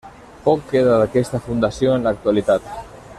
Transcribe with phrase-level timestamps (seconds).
[0.45, 2.73] Poc queda d'aquesta fundació en l'actualitat.